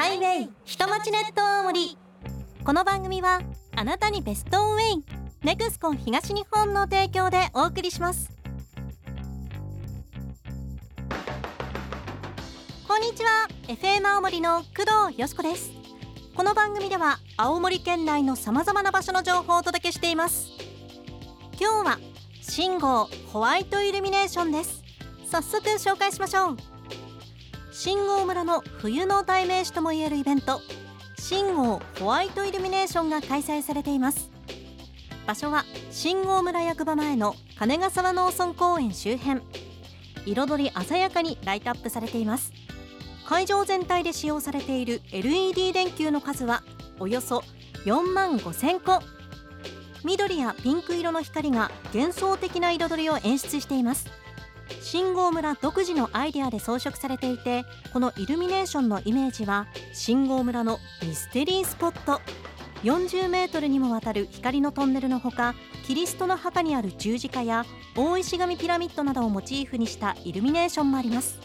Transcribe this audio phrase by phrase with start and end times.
[0.00, 1.98] ハイウェイ下町ネット大森
[2.64, 3.42] この番組は
[3.76, 5.04] あなたにベストウェイ
[5.42, 8.32] ネクスコン東日本の提供でお送りします。
[12.88, 15.70] こんにちは FM 青森の工藤よしこです。
[16.34, 20.48] この番組では青森県内のさまざまな場所の情報をお届けしています。
[21.60, 21.98] 今日は
[22.40, 24.82] 信号ホワイトイルミネーションです。
[25.30, 26.69] 早速紹介しましょう。
[27.82, 30.60] 信号村の冬の代名詞ともいえるイベント
[31.16, 34.30] 信号ホワイトイルミネーションが開催されています。
[35.26, 39.40] 場所は信号村役場前の金ヶ沢農村公園周辺。
[40.26, 42.52] 彩り鮮やかにライトアップされています。
[43.26, 46.62] 会場全体で使用されている LED 電球の数は
[46.98, 47.42] およそ
[47.86, 49.02] 4万5000個。
[50.04, 54.19] 緑やピンク色の光が幻想的な彩りを演出しています。
[54.80, 62.20] 信号村独自のアイデアで装飾されていてこのイルミネーションのイメージは信号村のミステリースポット。
[62.82, 65.54] 40メートルにもわたる光のトンネルのほか
[65.86, 71.38] キリストの墓にある十字架や大石神ピラミッドなどをモチーフにしたイルミネーションもあります。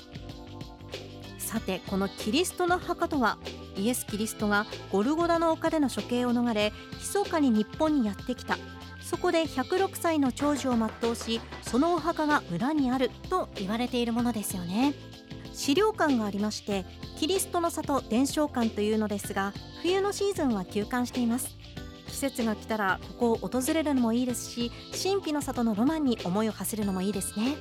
[1.37, 3.37] さてこのキリストの墓とは
[3.77, 8.57] イエス・キリストがゴルゴダの丘での処刑を逃れ密かに日本にやってきた。
[9.05, 14.95] そこで106歳の長寿を全うしそのお墓が村にあると言われているものですよね。
[15.53, 16.85] 資料館がありまして
[17.17, 21.55] キリストの里伝承館というのですが冬のシーズンは休館しています。
[22.07, 27.55] 季節が来たらここを訪れるのもいいですし神秘の里のロマンに思いを馳せるのもいいですね。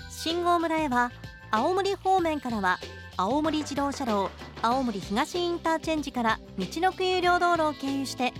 [0.08, 1.10] 信号村へは
[1.50, 2.78] 青森方面からは
[3.16, 4.30] 青森自動車道
[4.64, 8.32] 青森東インターチェンジから道のく有料道路を経由して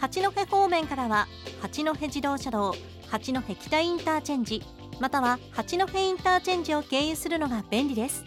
[0.00, 1.28] 八戸方面からは
[1.62, 2.74] 八戸自動車道
[3.06, 4.62] 八戸北インターチェンジ
[4.98, 8.24] または八戸インターチェンジを経由するのが便利です。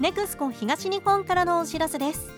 [0.00, 2.30] ネクスコ東日本からのお知らせです。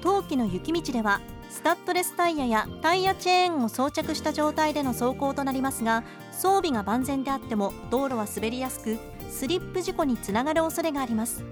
[0.00, 1.20] 冬季の雪道では
[1.50, 8.98] スタッドレスタイヤやタイヤチェーンを装着した状態での走行となりますが装備が万全であっても道路は滑りやすく
[9.30, 11.44] スリップ事故につながる恐れがあります。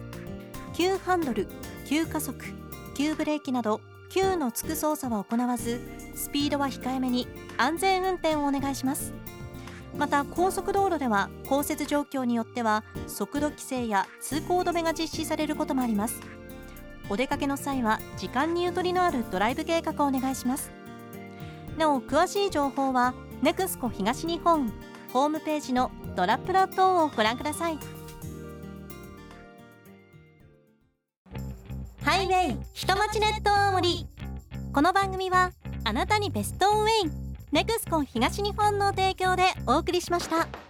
[0.75, 1.49] 急ハンドル
[1.87, 2.39] 急加速
[2.95, 3.81] 急ブレーキなど
[4.11, 5.81] 急のつく操作は行わず
[6.15, 9.13] スピードは控えめに安全運転をお願いします。
[9.97, 16.21] また高速道路では降雪状況によっては速度規制や通行止めが実施されることもあります。
[17.11, 20.71] お出かけの際は時間にゆとりのあるドライブ計画をお願いします。
[21.77, 24.73] なお詳しい情報は NEXCO 東日本
[25.13, 27.79] ホームページのドラプラ等をご覧ください
[32.03, 34.05] ハイウェイ下町ネット大森
[34.73, 35.53] この番組は
[35.85, 37.11] あなたにベストウェイ
[37.53, 40.68] ネクスコ東日本の提供でお送りしました。